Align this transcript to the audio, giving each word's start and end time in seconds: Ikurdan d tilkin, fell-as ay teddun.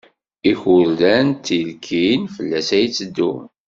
Ikurdan 0.51 1.27
d 1.33 1.37
tilkin, 1.45 2.21
fell-as 2.35 2.69
ay 2.77 2.87
teddun. 2.97 3.43